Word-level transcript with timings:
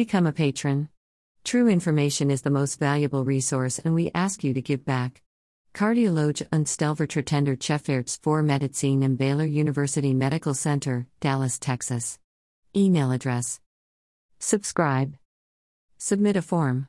Become 0.00 0.28
a 0.28 0.32
patron. 0.32 0.88
True 1.44 1.68
information 1.68 2.30
is 2.30 2.40
the 2.40 2.48
most 2.48 2.78
valuable 2.78 3.22
resource, 3.22 3.78
and 3.78 3.94
we 3.94 4.10
ask 4.14 4.42
you 4.42 4.54
to 4.54 4.62
give 4.62 4.82
back. 4.82 5.20
Cardiologe 5.74 6.40
und 6.50 6.66
Stellvertretender 6.66 7.54
Chefarzt 7.58 8.22
for 8.22 8.42
Medizin 8.42 9.04
im 9.04 9.16
Baylor 9.16 9.44
University 9.44 10.14
Medical 10.14 10.54
Center, 10.54 11.06
Dallas, 11.20 11.58
Texas. 11.58 12.18
Email 12.74 13.12
address. 13.12 13.60
Subscribe. 14.38 15.18
Submit 15.98 16.34
a 16.34 16.40
form. 16.40 16.88